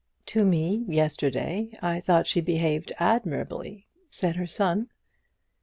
"To 0.25 0.43
me, 0.43 0.83
yesterday, 0.87 1.69
I 1.79 1.99
thought 1.99 2.25
she 2.25 2.41
behaved 2.41 2.91
admirably," 2.99 3.85
said 4.09 4.35
her 4.35 4.47
son. 4.47 4.89